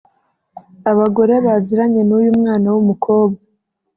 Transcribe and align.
Abagore 0.91 1.33
baziranye 1.45 2.01
n’uyu 2.05 2.31
mwana 2.39 2.67
w’umukobwa 2.73 3.39